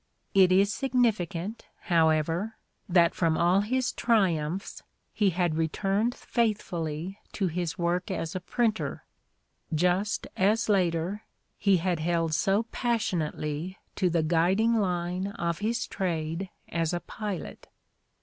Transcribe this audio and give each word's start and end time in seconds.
It 0.33 0.51
is 0.51 0.73
significant, 0.73 1.67
however, 1.81 2.57
that 2.89 3.13
from 3.13 3.37
all 3.37 3.61
his 3.61 3.91
triumphs 3.91 4.81
he 5.13 5.29
had 5.29 5.53
returned 5.53 6.15
faithfully 6.15 7.19
to 7.33 7.45
his 7.49 7.77
work 7.77 8.09
as 8.09 8.33
a 8.35 8.39
printer, 8.39 9.05
just 9.75 10.25
as 10.35 10.67
later 10.67 11.21
he 11.59 11.77
had 11.77 11.99
held 11.99 12.33
so 12.33 12.63
pas 12.71 12.99
sionately 12.99 13.75
to 13.95 14.09
the 14.09 14.23
guiding 14.23 14.73
line 14.79 15.27
of 15.33 15.59
his 15.59 15.85
trade 15.85 16.49
as 16.69 16.93
a 16.95 16.99
pilot. 16.99 17.67